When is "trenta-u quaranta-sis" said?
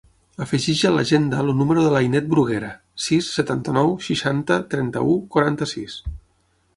4.73-6.01